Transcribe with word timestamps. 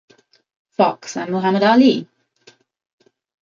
Fox 0.71 1.15
and 1.15 1.31
Muhammad 1.31 1.61
Ali. 1.61 2.07